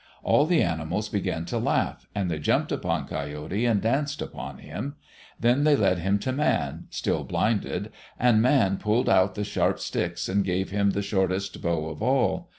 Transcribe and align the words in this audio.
All 0.23 0.47
the 0.47 0.63
animals 0.63 1.09
began 1.09 1.45
to 1.45 1.59
laugh, 1.59 2.07
and 2.15 2.27
they 2.31 2.39
jumped 2.39 2.71
upon 2.71 3.07
Coyote 3.07 3.67
and 3.67 3.79
danced 3.83 4.19
upon 4.19 4.57
him. 4.57 4.95
Then 5.39 5.63
they 5.63 5.75
led 5.75 5.99
him 5.99 6.17
to 6.21 6.31
Man, 6.31 6.87
still 6.89 7.23
blinded, 7.23 7.91
and 8.17 8.41
Man 8.41 8.77
pulled 8.77 9.07
out 9.09 9.35
the 9.35 9.43
sharp 9.43 9.79
sticks 9.79 10.27
and 10.27 10.43
gave 10.43 10.71
him 10.71 10.89
the 10.89 11.03
shortest 11.03 11.61
bow 11.61 11.87
of 11.89 12.01
all. 12.01 12.49